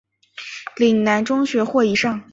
[0.77, 2.23] 岭南中学或以上。